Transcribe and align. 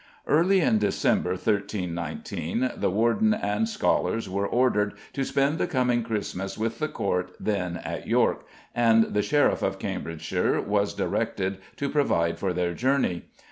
Early 0.25 0.61
in 0.61 0.79
December 0.79 1.33
1319, 1.33 2.71
the 2.75 2.89
warden 2.89 3.35
and 3.35 3.69
scholars 3.69 4.27
were 4.27 4.47
ordered 4.47 4.95
to 5.13 5.23
spend 5.23 5.59
the 5.59 5.67
coming 5.67 6.01
Christmas 6.01 6.57
with 6.57 6.79
the 6.79 6.87
court, 6.87 7.35
then 7.39 7.77
at 7.77 8.07
York, 8.07 8.47
and 8.73 9.13
the 9.13 9.21
sheriff 9.21 9.61
of 9.61 9.77
Cambridgeshire 9.77 10.59
was 10.59 10.95
directed 10.95 11.59
to 11.75 11.87
provide 11.87 12.39
for 12.39 12.51
their 12.51 12.73
journey. 12.73 13.25